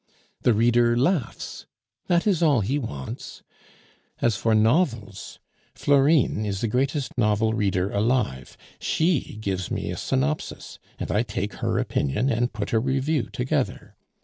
The 0.41 0.55
reader 0.55 0.97
laughs, 0.97 1.67
that 2.07 2.25
is 2.25 2.41
all 2.41 2.61
that 2.61 2.65
he 2.69 2.79
wants. 2.79 3.43
As 4.19 4.35
for 4.35 4.55
novels, 4.55 5.37
Florine 5.75 6.43
is 6.43 6.61
the 6.61 6.67
greatest 6.67 7.11
novel 7.19 7.53
reader 7.53 7.91
alive; 7.91 8.57
she 8.79 9.37
gives 9.39 9.69
me 9.69 9.91
a 9.91 9.97
synopsis, 9.97 10.79
and 10.97 11.11
I 11.11 11.21
take 11.21 11.53
her 11.61 11.77
opinion 11.77 12.31
and 12.31 12.51
put 12.51 12.73
a 12.73 12.79
review 12.79 13.29
together. 13.29 13.95